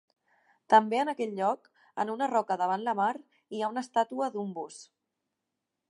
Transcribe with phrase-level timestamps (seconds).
[0.73, 1.69] També en aquell lloc,
[2.05, 3.13] en una roca davant la mar,
[3.57, 4.85] hi ha una estàtua d'un bus.